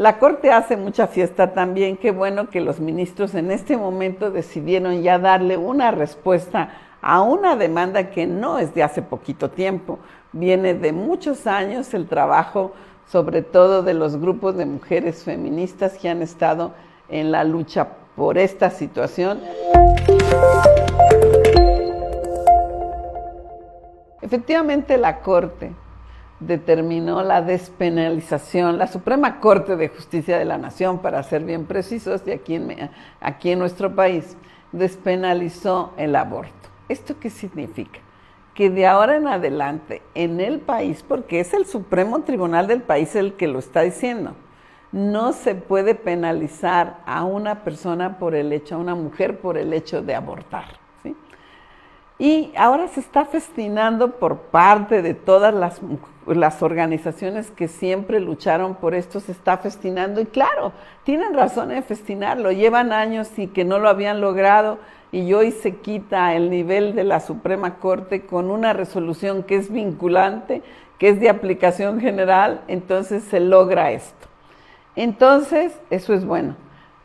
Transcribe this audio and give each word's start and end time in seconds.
La 0.00 0.18
Corte 0.18 0.50
hace 0.50 0.78
mucha 0.78 1.08
fiesta 1.08 1.52
también, 1.52 1.98
qué 1.98 2.10
bueno 2.10 2.48
que 2.48 2.62
los 2.62 2.80
ministros 2.80 3.34
en 3.34 3.50
este 3.50 3.76
momento 3.76 4.30
decidieron 4.30 5.02
ya 5.02 5.18
darle 5.18 5.58
una 5.58 5.90
respuesta 5.90 6.70
a 7.02 7.20
una 7.20 7.54
demanda 7.54 8.08
que 8.08 8.26
no 8.26 8.58
es 8.58 8.72
de 8.74 8.82
hace 8.82 9.02
poquito 9.02 9.50
tiempo, 9.50 9.98
viene 10.32 10.72
de 10.72 10.94
muchos 10.94 11.46
años 11.46 11.92
el 11.92 12.08
trabajo 12.08 12.72
sobre 13.12 13.42
todo 13.42 13.82
de 13.82 13.92
los 13.92 14.16
grupos 14.18 14.56
de 14.56 14.64
mujeres 14.64 15.22
feministas 15.22 15.98
que 15.98 16.08
han 16.08 16.22
estado 16.22 16.72
en 17.10 17.30
la 17.30 17.44
lucha 17.44 17.88
por 18.16 18.38
esta 18.38 18.70
situación. 18.70 19.42
Efectivamente 24.22 24.96
la 24.96 25.20
Corte 25.20 25.72
determinó 26.40 27.22
la 27.22 27.42
despenalización, 27.42 28.78
la 28.78 28.86
Suprema 28.86 29.40
Corte 29.40 29.76
de 29.76 29.88
Justicia 29.88 30.38
de 30.38 30.44
la 30.44 30.58
Nación, 30.58 30.98
para 30.98 31.22
ser 31.22 31.44
bien 31.44 31.66
precisos, 31.66 32.24
de 32.24 32.34
aquí 32.34 32.54
en, 32.54 32.90
aquí 33.20 33.50
en 33.50 33.58
nuestro 33.58 33.94
país, 33.94 34.36
despenalizó 34.72 35.92
el 35.96 36.16
aborto. 36.16 36.70
¿Esto 36.88 37.16
qué 37.20 37.30
significa? 37.30 38.00
Que 38.54 38.70
de 38.70 38.86
ahora 38.86 39.16
en 39.16 39.28
adelante 39.28 40.02
en 40.14 40.40
el 40.40 40.60
país, 40.60 41.04
porque 41.06 41.40
es 41.40 41.54
el 41.54 41.66
Supremo 41.66 42.22
Tribunal 42.22 42.66
del 42.66 42.82
país 42.82 43.14
el 43.14 43.34
que 43.34 43.46
lo 43.46 43.58
está 43.58 43.82
diciendo, 43.82 44.34
no 44.92 45.32
se 45.32 45.54
puede 45.54 45.94
penalizar 45.94 47.00
a 47.06 47.24
una 47.24 47.62
persona 47.62 48.18
por 48.18 48.34
el 48.34 48.52
hecho, 48.52 48.74
a 48.74 48.78
una 48.78 48.94
mujer 48.94 49.38
por 49.40 49.56
el 49.56 49.72
hecho 49.72 50.02
de 50.02 50.14
abortar. 50.14 50.79
Y 52.20 52.52
ahora 52.54 52.86
se 52.88 53.00
está 53.00 53.24
festinando 53.24 54.18
por 54.18 54.36
parte 54.36 55.00
de 55.00 55.14
todas 55.14 55.54
las, 55.54 55.80
las, 56.26 56.62
organizaciones 56.62 57.50
que 57.50 57.66
siempre 57.66 58.20
lucharon 58.20 58.74
por 58.74 58.94
esto, 58.94 59.20
se 59.20 59.32
está 59.32 59.56
festinando. 59.56 60.20
Y 60.20 60.26
claro, 60.26 60.72
tienen 61.02 61.32
razón 61.32 61.72
en 61.72 61.82
festinarlo, 61.82 62.52
llevan 62.52 62.92
años 62.92 63.30
y 63.38 63.46
que 63.46 63.64
no 63.64 63.78
lo 63.78 63.88
habían 63.88 64.20
logrado 64.20 64.78
y 65.12 65.32
hoy 65.32 65.50
se 65.50 65.76
quita 65.76 66.34
el 66.34 66.50
nivel 66.50 66.94
de 66.94 67.04
la 67.04 67.20
Suprema 67.20 67.76
Corte 67.76 68.26
con 68.26 68.50
una 68.50 68.74
resolución 68.74 69.42
que 69.42 69.56
es 69.56 69.72
vinculante, 69.72 70.62
que 70.98 71.08
es 71.08 71.20
de 71.20 71.30
aplicación 71.30 72.02
general, 72.02 72.60
entonces 72.68 73.24
se 73.24 73.40
logra 73.40 73.92
esto. 73.92 74.28
Entonces, 74.94 75.72
eso 75.88 76.12
es 76.12 76.26
bueno. 76.26 76.54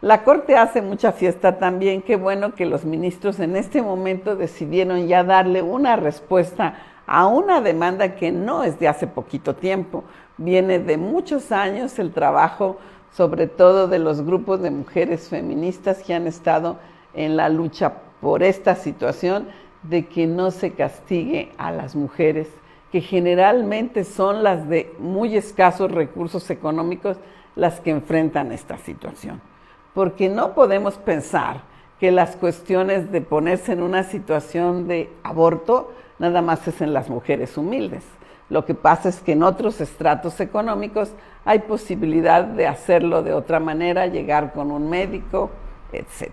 La 0.02 0.26
Corte 0.26 0.58
hace 0.58 0.82
mucha 0.82 1.14
fiesta 1.14 1.58
también, 1.58 2.02
qué 2.02 2.18
bueno 2.18 2.54
que 2.54 2.66
los 2.66 2.84
ministros 2.84 3.40
en 3.40 3.56
este 3.56 3.82
momento 3.82 4.36
decidieron 4.36 5.08
ya 5.08 5.24
darle 5.24 5.62
una 5.62 5.96
respuesta 5.96 6.76
a 7.08 7.28
una 7.28 7.62
demanda 7.62 8.16
que 8.16 8.34
no 8.34 8.66
es 8.66 8.78
de 8.78 8.90
hace 8.90 9.08
poquito 9.08 9.56
tiempo, 9.56 10.04
viene 10.38 10.80
de 10.80 10.98
muchos 10.98 11.54
años 11.54 11.98
el 11.98 12.12
trabajo 12.12 12.78
sobre 13.14 13.48
todo 13.48 13.88
de 13.88 14.00
los 14.00 14.22
grupos 14.22 14.62
de 14.62 14.70
mujeres 14.70 15.30
feministas 15.30 16.04
que 16.04 16.14
han 16.14 16.28
estado 16.28 16.78
en 17.14 17.38
la 17.38 17.48
lucha 17.48 17.94
por 18.20 18.44
esta 18.44 18.76
situación 18.76 19.48
de 19.84 20.08
que 20.08 20.28
no 20.28 20.52
se 20.52 20.72
castigue 20.72 21.54
a 21.58 21.72
las 21.72 21.96
mujeres, 21.96 22.50
que 22.92 23.00
generalmente 23.00 24.04
son 24.04 24.44
las 24.44 24.68
de 24.68 24.94
muy 25.00 25.38
escasos 25.38 25.90
recursos 25.90 26.50
económicos 26.50 27.16
las 27.56 27.80
que 27.80 27.92
enfrentan 27.92 28.52
esta 28.52 28.78
situación 28.78 29.55
porque 29.96 30.30
no 30.30 30.54
podemos 30.54 30.96
pensar 30.96 31.62
que 32.00 32.12
las 32.12 32.36
cuestiones 32.36 33.12
de 33.12 33.22
ponerse 33.22 33.72
en 33.72 33.82
una 33.82 34.04
situación 34.04 34.88
de 34.88 35.10
aborto 35.24 35.92
nada 36.20 36.42
más 36.42 36.68
es 36.68 36.82
en 36.82 36.94
las 36.94 37.10
mujeres 37.10 37.58
humildes. 37.58 38.04
Lo 38.50 38.66
que 38.66 38.76
pasa 38.76 39.10
es 39.10 39.22
que 39.22 39.32
en 39.32 39.42
otros 39.42 39.82
estratos 39.82 40.40
económicos 40.40 41.14
hay 41.46 41.60
posibilidad 41.60 42.44
de 42.44 42.68
hacerlo 42.68 43.23
de 43.23 43.34
otra 43.34 43.60
manera, 43.60 44.06
llegar 44.06 44.54
con 44.54 44.70
un 44.70 44.90
médico, 44.90 45.50
etc. 45.94 46.32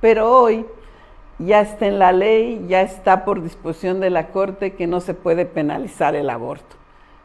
Pero 0.00 0.32
hoy 0.32 0.66
ya 1.38 1.60
está 1.60 1.86
en 1.86 1.98
la 1.98 2.12
ley, 2.12 2.64
ya 2.66 2.80
está 2.80 3.24
por 3.24 3.42
disposición 3.42 4.00
de 4.00 4.10
la 4.10 4.28
Corte 4.28 4.72
que 4.72 4.86
no 4.86 5.00
se 5.00 5.14
puede 5.14 5.44
penalizar 5.44 6.14
el 6.16 6.30
aborto. 6.30 6.76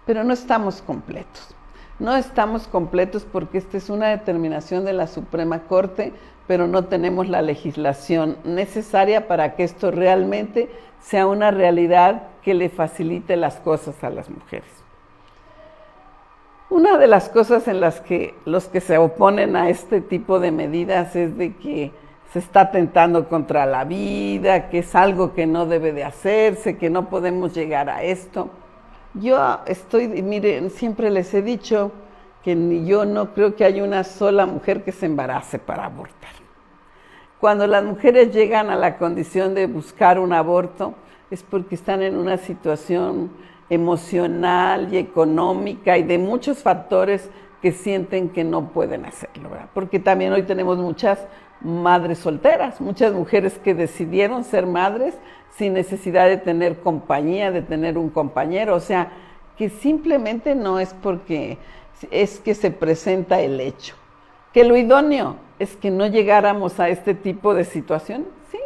Pero 0.05 0.23
no 0.23 0.33
estamos 0.33 0.81
completos. 0.81 1.55
No 1.99 2.15
estamos 2.15 2.67
completos 2.67 3.25
porque 3.25 3.57
esta 3.57 3.77
es 3.77 3.89
una 3.89 4.09
determinación 4.09 4.85
de 4.85 4.93
la 4.93 5.07
Suprema 5.07 5.61
Corte, 5.63 6.13
pero 6.45 6.67
no 6.67 6.85
tenemos 6.85 7.27
la 7.27 7.41
legislación 7.41 8.37
necesaria 8.43 9.27
para 9.27 9.55
que 9.55 9.63
esto 9.63 9.89
realmente 9.89 10.69
sea 11.01 11.25
una 11.25 11.49
realidad 11.49 12.23
que 12.43 12.53
le 12.53 12.69
facilite 12.69 13.35
las 13.35 13.55
cosas 13.55 14.03
a 14.03 14.11
las 14.11 14.29
mujeres. 14.29 14.69
Una 16.69 16.97
de 16.97 17.07
las 17.07 17.29
cosas 17.29 17.67
en 17.67 17.81
las 17.81 18.01
que 18.01 18.35
los 18.45 18.67
que 18.67 18.81
se 18.81 18.97
oponen 18.97 19.55
a 19.55 19.69
este 19.69 19.99
tipo 20.01 20.39
de 20.39 20.51
medidas 20.51 21.15
es 21.15 21.37
de 21.37 21.55
que 21.55 21.91
se 22.31 22.39
está 22.39 22.61
atentando 22.61 23.27
contra 23.29 23.65
la 23.65 23.85
vida, 23.85 24.69
que 24.69 24.79
es 24.79 24.93
algo 24.93 25.33
que 25.33 25.47
no 25.47 25.65
debe 25.65 25.93
de 25.93 26.03
hacerse, 26.03 26.77
que 26.77 26.89
no 26.89 27.09
podemos 27.09 27.55
llegar 27.55 27.89
a 27.89 28.03
esto. 28.03 28.49
Yo 29.13 29.59
estoy, 29.65 30.07
miren, 30.07 30.69
siempre 30.69 31.09
les 31.09 31.33
he 31.33 31.41
dicho 31.41 31.91
que 32.43 32.85
yo 32.85 33.05
no 33.05 33.33
creo 33.33 33.55
que 33.55 33.65
haya 33.65 33.83
una 33.83 34.03
sola 34.03 34.45
mujer 34.45 34.83
que 34.83 34.91
se 34.91 35.05
embarace 35.05 35.59
para 35.59 35.85
abortar. 35.85 36.31
Cuando 37.39 37.67
las 37.67 37.83
mujeres 37.83 38.33
llegan 38.33 38.69
a 38.69 38.75
la 38.75 38.97
condición 38.97 39.53
de 39.53 39.67
buscar 39.67 40.17
un 40.19 40.33
aborto 40.33 40.95
es 41.29 41.43
porque 41.43 41.75
están 41.75 42.01
en 42.01 42.15
una 42.15 42.37
situación 42.37 43.31
emocional 43.69 44.93
y 44.93 44.97
económica 44.97 45.97
y 45.97 46.03
de 46.03 46.17
muchos 46.17 46.59
factores 46.59 47.29
que 47.61 47.71
sienten 47.71 48.29
que 48.29 48.43
no 48.43 48.69
pueden 48.69 49.05
hacerlo, 49.05 49.49
porque 49.73 49.99
también 49.99 50.33
hoy 50.33 50.43
tenemos 50.43 50.77
muchas 50.77 51.25
madres 51.61 52.19
solteras, 52.19 52.79
muchas 52.81 53.13
mujeres 53.13 53.57
que 53.57 53.73
decidieron 53.73 54.43
ser 54.43 54.67
madres 54.67 55.15
sin 55.55 55.73
necesidad 55.73 56.27
de 56.27 56.37
tener 56.37 56.79
compañía, 56.81 57.51
de 57.51 57.63
tener 57.63 57.97
un 57.97 58.09
compañero, 58.09 58.75
o 58.75 58.79
sea, 58.79 59.11
que 59.57 59.69
simplemente 59.69 60.53
no 60.53 60.79
es 60.79 60.93
porque 60.93 61.57
es 62.11 62.39
que 62.39 62.53
se 62.53 62.69
presenta 62.69 63.41
el 63.41 63.59
hecho. 63.59 63.95
Que 64.53 64.63
lo 64.63 64.77
idóneo 64.77 65.37
es 65.57 65.75
que 65.75 65.89
no 65.89 66.05
llegáramos 66.05 66.79
a 66.79 66.89
este 66.89 67.15
tipo 67.15 67.55
de 67.55 67.63
situación, 67.63 68.25
sí, 68.51 68.59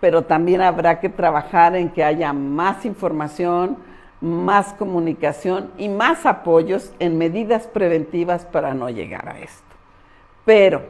pero 0.00 0.22
también 0.22 0.62
habrá 0.62 1.00
que 1.00 1.08
trabajar 1.08 1.74
en 1.74 1.90
que 1.90 2.04
haya 2.04 2.32
más 2.32 2.86
información, 2.86 3.76
más 4.20 4.72
comunicación 4.74 5.70
y 5.76 5.88
más 5.88 6.26
apoyos 6.26 6.92
en 6.98 7.18
medidas 7.18 7.66
preventivas 7.66 8.44
para 8.44 8.74
no 8.74 8.88
llegar 8.88 9.28
a 9.28 9.38
esto. 9.38 9.62
Pero 10.44 10.82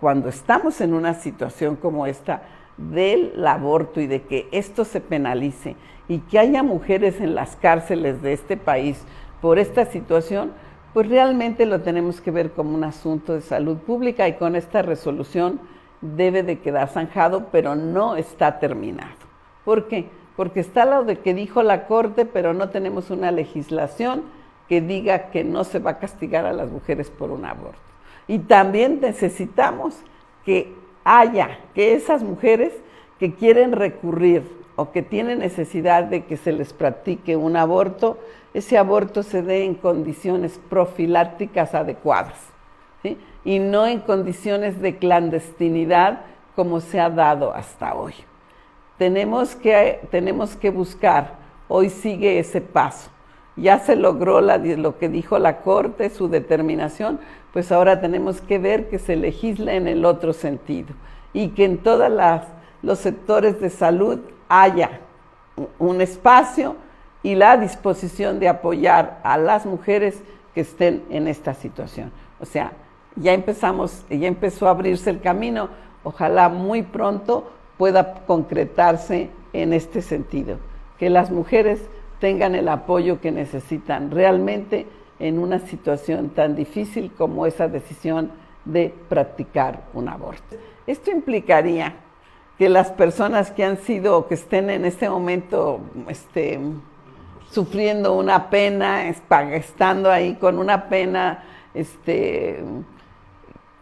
cuando 0.00 0.28
estamos 0.28 0.80
en 0.80 0.94
una 0.94 1.14
situación 1.14 1.76
como 1.76 2.06
esta, 2.06 2.42
del 2.76 3.46
aborto 3.46 4.00
y 4.00 4.06
de 4.06 4.22
que 4.22 4.48
esto 4.52 4.84
se 4.84 5.00
penalice 5.00 5.76
y 6.08 6.18
que 6.18 6.38
haya 6.38 6.62
mujeres 6.62 7.20
en 7.20 7.34
las 7.34 7.56
cárceles 7.56 8.20
de 8.22 8.32
este 8.34 8.56
país 8.56 9.02
por 9.40 9.58
esta 9.58 9.86
situación, 9.86 10.52
pues 10.92 11.08
realmente 11.08 11.66
lo 11.66 11.80
tenemos 11.80 12.20
que 12.20 12.30
ver 12.30 12.52
como 12.52 12.74
un 12.74 12.84
asunto 12.84 13.34
de 13.34 13.40
salud 13.40 13.78
pública 13.78 14.28
y 14.28 14.34
con 14.34 14.56
esta 14.56 14.82
resolución 14.82 15.60
debe 16.00 16.42
de 16.42 16.58
quedar 16.60 16.88
zanjado, 16.88 17.46
pero 17.50 17.74
no 17.74 18.16
está 18.16 18.58
terminado. 18.58 19.16
¿Por 19.64 19.88
qué? 19.88 20.08
Porque 20.36 20.60
está 20.60 20.84
lo 20.84 21.04
de 21.04 21.18
que 21.18 21.34
dijo 21.34 21.62
la 21.62 21.86
Corte, 21.86 22.26
pero 22.26 22.52
no 22.52 22.68
tenemos 22.68 23.10
una 23.10 23.30
legislación 23.30 24.22
que 24.68 24.80
diga 24.80 25.30
que 25.30 25.44
no 25.44 25.64
se 25.64 25.78
va 25.78 25.92
a 25.92 25.98
castigar 25.98 26.44
a 26.44 26.52
las 26.52 26.70
mujeres 26.70 27.10
por 27.10 27.30
un 27.30 27.44
aborto. 27.44 27.78
Y 28.28 28.40
también 28.40 29.00
necesitamos 29.00 29.96
que 30.44 30.74
haya, 31.04 31.58
que 31.74 31.94
esas 31.94 32.22
mujeres 32.22 32.72
que 33.18 33.34
quieren 33.34 33.72
recurrir 33.72 34.42
o 34.74 34.90
que 34.90 35.02
tienen 35.02 35.38
necesidad 35.38 36.04
de 36.04 36.24
que 36.24 36.36
se 36.36 36.52
les 36.52 36.72
practique 36.72 37.36
un 37.36 37.56
aborto, 37.56 38.18
ese 38.52 38.76
aborto 38.76 39.22
se 39.22 39.42
dé 39.42 39.64
en 39.64 39.74
condiciones 39.74 40.60
profilácticas 40.68 41.74
adecuadas 41.74 42.34
y 43.44 43.58
no 43.60 43.86
en 43.86 44.00
condiciones 44.00 44.80
de 44.80 44.96
clandestinidad 44.96 46.20
como 46.56 46.80
se 46.80 46.98
ha 46.98 47.08
dado 47.08 47.54
hasta 47.54 47.94
hoy. 47.94 48.14
Tenemos 48.98 49.54
que, 49.54 50.00
tenemos 50.10 50.56
que 50.56 50.70
buscar, 50.70 51.34
hoy 51.68 51.90
sigue 51.90 52.38
ese 52.38 52.60
paso. 52.60 53.10
Ya 53.56 53.78
se 53.78 53.96
logró 53.96 54.40
lo 54.40 54.98
que 54.98 55.08
dijo 55.08 55.38
la 55.38 55.58
Corte, 55.62 56.10
su 56.10 56.28
determinación, 56.28 57.18
pues 57.52 57.72
ahora 57.72 58.00
tenemos 58.00 58.40
que 58.42 58.58
ver 58.58 58.88
que 58.88 58.98
se 58.98 59.16
legisle 59.16 59.76
en 59.76 59.88
el 59.88 60.04
otro 60.04 60.32
sentido 60.32 60.94
y 61.32 61.48
que 61.48 61.64
en 61.64 61.78
todos 61.78 62.10
los 62.82 62.98
sectores 62.98 63.60
de 63.60 63.70
salud 63.70 64.20
haya 64.48 65.00
un 65.78 66.00
espacio 66.00 66.76
y 67.22 67.34
la 67.34 67.56
disposición 67.56 68.38
de 68.40 68.48
apoyar 68.48 69.20
a 69.22 69.38
las 69.38 69.66
mujeres 69.66 70.22
que 70.54 70.60
estén 70.60 71.02
en 71.10 71.28
esta 71.28 71.54
situación. 71.54 72.12
O 72.40 72.44
sea, 72.44 72.72
ya 73.16 73.32
empezamos, 73.32 74.04
ya 74.10 74.28
empezó 74.28 74.68
a 74.68 74.70
abrirse 74.70 75.10
el 75.10 75.20
camino, 75.20 75.70
ojalá 76.04 76.48
muy 76.48 76.82
pronto 76.82 77.50
pueda 77.78 78.24
concretarse 78.26 79.30
en 79.52 79.72
este 79.72 80.02
sentido, 80.02 80.58
que 80.98 81.10
las 81.10 81.30
mujeres 81.30 81.80
tengan 82.20 82.54
el 82.54 82.68
apoyo 82.68 83.20
que 83.20 83.30
necesitan 83.30 84.10
realmente 84.10 84.86
en 85.18 85.38
una 85.38 85.58
situación 85.58 86.30
tan 86.30 86.56
difícil 86.56 87.12
como 87.16 87.46
esa 87.46 87.68
decisión 87.68 88.30
de 88.64 88.92
practicar 89.08 89.82
un 89.94 90.08
aborto. 90.08 90.56
Esto 90.86 91.10
implicaría 91.10 91.94
que 92.58 92.68
las 92.68 92.90
personas 92.90 93.50
que 93.50 93.64
han 93.64 93.78
sido 93.78 94.18
o 94.18 94.26
que 94.26 94.34
estén 94.34 94.70
en 94.70 94.84
este 94.84 95.08
momento 95.08 95.80
este, 96.08 96.58
sufriendo 97.50 98.14
una 98.14 98.50
pena, 98.50 99.08
estando 99.08 100.10
ahí 100.10 100.34
con 100.34 100.58
una 100.58 100.88
pena 100.88 101.44
este, 101.74 102.62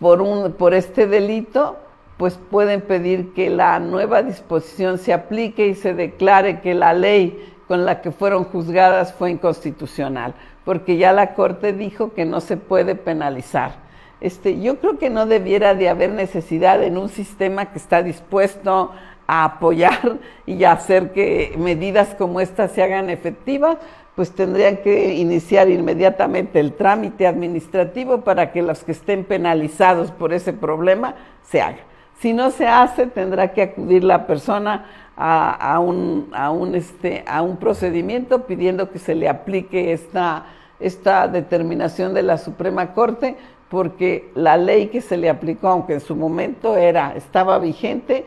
por, 0.01 0.21
un, 0.21 0.53
por 0.53 0.75
este 0.75 1.07
delito, 1.07 1.77
pues 2.17 2.39
pueden 2.51 2.81
pedir 2.81 3.33
que 3.33 3.51
la 3.51 3.79
nueva 3.81 4.23
disposición 4.23 4.99
se 4.99 5.13
aplique 5.13 5.67
y 5.67 5.75
se 5.75 5.95
declare 5.95 6.61
que 6.61 6.75
la 6.75 6.93
ley 6.93 7.53
con 7.67 7.85
la 7.85 8.01
que 8.01 8.11
fueron 8.11 8.45
juzgadas 8.45 9.13
fue 9.15 9.31
inconstitucional, 9.31 10.35
porque 10.65 10.97
ya 10.97 11.13
la 11.13 11.35
Corte 11.35 11.73
dijo 11.73 12.13
que 12.13 12.25
no 12.25 12.41
se 12.41 12.57
puede 12.57 12.95
penalizar. 12.95 13.83
Este, 14.21 14.61
yo 14.61 14.79
creo 14.79 14.99
que 14.99 15.11
no 15.11 15.27
debiera 15.27 15.75
de 15.75 15.89
haber 15.89 16.11
necesidad 16.11 16.83
en 16.83 16.97
un 16.97 17.09
sistema 17.09 17.67
que 17.67 17.79
está 17.79 18.03
dispuesto 18.03 18.93
a 19.27 19.45
apoyar 19.45 20.19
y 20.47 20.65
a 20.65 20.73
hacer 20.73 21.13
que 21.13 21.55
medidas 21.59 22.15
como 22.15 22.41
estas 22.41 22.73
se 22.73 22.83
hagan 22.83 23.11
efectivas, 23.11 23.79
pues 24.15 24.31
tendrían 24.31 24.77
que 24.77 25.15
iniciar 25.15 25.69
inmediatamente 25.69 26.61
el 26.61 26.75
trámite 26.75 27.27
administrativo 27.27 28.21
para 28.21 28.53
que 28.53 28.63
los 28.63 28.85
que 28.85 28.93
estén 28.93 29.25
penalizados 29.25 30.13
por 30.13 30.33
ese 30.33 30.53
problema 30.53 31.17
se 31.43 31.61
hagan. 31.61 31.94
Si 32.19 32.33
no 32.33 32.51
se 32.51 32.67
hace, 32.67 33.07
tendrá 33.07 33.53
que 33.53 33.63
acudir 33.63 34.05
la 34.05 34.27
persona 34.27 34.87
a, 35.17 35.79
un, 35.79 36.31
a, 36.33 36.51
un, 36.51 36.75
este, 36.75 37.25
a 37.27 37.43
un 37.43 37.57
procedimiento 37.57 38.47
pidiendo 38.47 38.91
que 38.91 38.99
se 38.99 39.15
le 39.15 39.29
aplique 39.29 39.93
esta, 39.93 40.47
esta 40.81 41.29
determinación 41.29 42.15
de 42.15 42.23
la 42.23 42.39
Suprema 42.39 42.93
Corte, 42.95 43.37
porque 43.69 44.31
la 44.35 44.57
ley 44.57 44.89
que 44.89 45.01
se 45.01 45.17
le 45.17 45.29
aplicó, 45.29 45.69
aunque 45.69 45.95
en 45.95 46.01
su 46.01 46.17
momento 46.17 46.77
era, 46.77 47.15
estaba 47.17 47.59
vigente, 47.59 48.27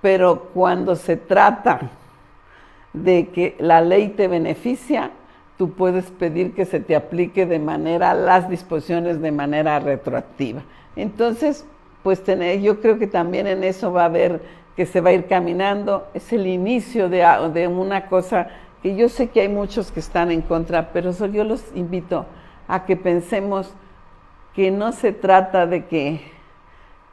pero 0.00 0.50
cuando 0.54 0.96
se 0.96 1.16
trata 1.16 1.80
de 2.92 3.28
que 3.28 3.56
la 3.58 3.80
ley 3.80 4.08
te 4.08 4.28
beneficia, 4.28 5.10
tú 5.56 5.72
puedes 5.72 6.10
pedir 6.10 6.54
que 6.54 6.64
se 6.64 6.80
te 6.80 6.96
aplique 6.96 7.46
de 7.46 7.58
manera, 7.58 8.14
las 8.14 8.48
disposiciones 8.48 9.20
de 9.20 9.30
manera 9.30 9.78
retroactiva. 9.78 10.62
Entonces, 10.96 11.66
pues 12.02 12.22
tener, 12.22 12.60
yo 12.60 12.80
creo 12.80 12.98
que 12.98 13.06
también 13.06 13.46
en 13.46 13.64
eso 13.64 13.92
va 13.92 14.02
a 14.02 14.06
haber 14.06 14.40
que 14.76 14.86
se 14.86 15.00
va 15.00 15.10
a 15.10 15.12
ir 15.12 15.26
caminando, 15.26 16.08
es 16.14 16.32
el 16.32 16.46
inicio 16.46 17.08
de, 17.08 17.26
de 17.52 17.68
una 17.68 18.06
cosa 18.06 18.48
que 18.82 18.96
yo 18.96 19.08
sé 19.08 19.28
que 19.28 19.42
hay 19.42 19.48
muchos 19.48 19.90
que 19.90 20.00
están 20.00 20.30
en 20.30 20.40
contra, 20.40 20.92
pero 20.92 21.12
yo 21.26 21.44
los 21.44 21.62
invito 21.74 22.24
a 22.66 22.86
que 22.86 22.96
pensemos 22.96 23.74
que 24.54 24.70
no 24.70 24.92
se 24.92 25.12
trata 25.12 25.66
de 25.66 25.84
que 25.84 26.22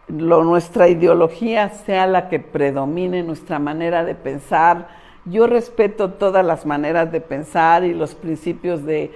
nuestra 0.08 0.88
ideología 0.88 1.70
sea 1.70 2.08
la 2.08 2.30
que 2.30 2.40
predomine 2.40 3.24
nuestra 3.24 3.60
manera 3.60 4.06
de 4.06 4.16
pensar. 4.16 4.88
Yo 5.26 5.46
respeto 5.46 6.12
todas 6.12 6.46
las 6.46 6.66
maneras 6.66 7.12
de 7.12 7.20
pensar 7.20 7.84
y 7.84 7.94
los 7.94 8.16
principios 8.16 8.86
de 8.86 9.12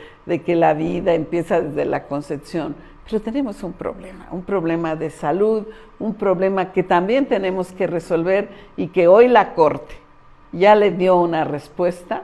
que 0.46 0.56
la 0.56 0.74
vida 0.74 1.14
empieza 1.14 1.62
desde 1.62 1.86
la 1.86 2.04
concepción, 2.04 2.76
pero 3.12 3.22
tenemos 3.22 3.62
un 3.62 3.74
problema, 3.74 4.30
un 4.32 4.44
problema 4.44 4.96
de 4.96 5.10
salud, 5.10 5.68
un 6.00 6.14
problema 6.14 6.72
que 6.72 6.82
también 6.82 7.26
tenemos 7.26 7.74
que 7.74 7.86
resolver 7.86 8.48
y 8.78 8.88
que 8.88 9.10
hoy 9.10 9.28
la 9.28 9.54
Corte 9.54 9.96
ya 10.54 10.76
le 10.76 10.92
dio 10.92 11.18
una 11.18 11.44
respuesta, 11.44 12.24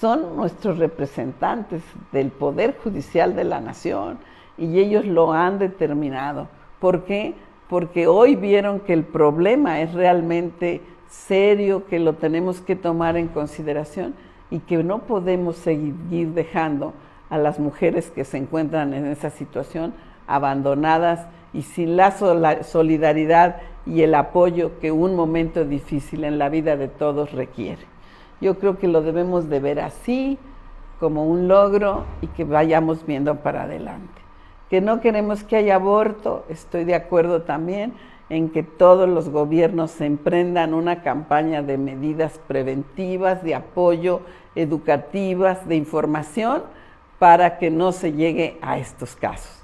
son 0.00 0.34
nuestros 0.34 0.78
representantes 0.78 1.82
del 2.10 2.30
Poder 2.30 2.78
Judicial 2.82 3.36
de 3.36 3.44
la 3.44 3.60
Nación 3.60 4.18
y 4.56 4.78
ellos 4.78 5.04
lo 5.04 5.34
han 5.34 5.58
determinado. 5.58 6.48
¿Por 6.80 7.04
qué? 7.04 7.34
Porque 7.68 8.06
hoy 8.06 8.34
vieron 8.34 8.80
que 8.80 8.94
el 8.94 9.04
problema 9.04 9.82
es 9.82 9.92
realmente 9.92 10.80
serio, 11.06 11.84
que 11.86 11.98
lo 11.98 12.14
tenemos 12.14 12.62
que 12.62 12.76
tomar 12.76 13.18
en 13.18 13.28
consideración 13.28 14.14
y 14.50 14.60
que 14.60 14.82
no 14.82 15.00
podemos 15.00 15.56
seguir 15.56 16.28
dejando 16.28 16.94
a 17.30 17.38
las 17.38 17.58
mujeres 17.58 18.10
que 18.10 18.24
se 18.24 18.38
encuentran 18.38 18.94
en 18.94 19.06
esa 19.06 19.30
situación 19.30 19.94
abandonadas 20.26 21.26
y 21.52 21.62
sin 21.62 21.96
la 21.96 22.12
solidaridad 22.62 23.56
y 23.86 24.02
el 24.02 24.14
apoyo 24.14 24.78
que 24.80 24.92
un 24.92 25.16
momento 25.16 25.64
difícil 25.64 26.24
en 26.24 26.38
la 26.38 26.48
vida 26.48 26.76
de 26.76 26.88
todos 26.88 27.32
requiere. 27.32 27.82
Yo 28.40 28.58
creo 28.58 28.78
que 28.78 28.88
lo 28.88 29.02
debemos 29.02 29.48
de 29.48 29.60
ver 29.60 29.80
así, 29.80 30.38
como 31.00 31.26
un 31.26 31.48
logro 31.48 32.04
y 32.20 32.26
que 32.28 32.44
vayamos 32.44 33.06
viendo 33.06 33.36
para 33.36 33.62
adelante. 33.62 34.20
Que 34.68 34.80
no 34.80 35.00
queremos 35.00 35.44
que 35.44 35.56
haya 35.56 35.76
aborto, 35.76 36.44
estoy 36.48 36.84
de 36.84 36.94
acuerdo 36.94 37.42
también 37.42 37.94
en 38.28 38.50
que 38.50 38.62
todos 38.62 39.08
los 39.08 39.30
gobiernos 39.30 39.90
se 39.90 40.04
emprendan 40.04 40.74
una 40.74 41.02
campaña 41.02 41.62
de 41.62 41.78
medidas 41.78 42.38
preventivas, 42.46 43.42
de 43.42 43.54
apoyo, 43.54 44.20
educativas, 44.54 45.66
de 45.66 45.76
información, 45.76 46.62
para 47.18 47.58
que 47.58 47.70
no 47.70 47.92
se 47.92 48.12
llegue 48.12 48.58
a 48.62 48.78
estos 48.78 49.16
casos. 49.16 49.58